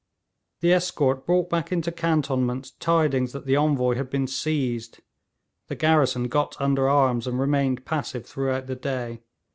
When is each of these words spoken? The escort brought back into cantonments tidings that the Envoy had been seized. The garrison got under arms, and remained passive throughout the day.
The 0.61 0.73
escort 0.73 1.27
brought 1.27 1.47
back 1.51 1.71
into 1.71 1.91
cantonments 1.91 2.71
tidings 2.71 3.33
that 3.33 3.45
the 3.45 3.55
Envoy 3.55 3.93
had 3.93 4.09
been 4.09 4.25
seized. 4.25 4.99
The 5.67 5.75
garrison 5.75 6.23
got 6.27 6.59
under 6.59 6.89
arms, 6.89 7.27
and 7.27 7.39
remained 7.39 7.85
passive 7.85 8.25
throughout 8.25 8.65
the 8.65 8.75
day. 8.75 9.19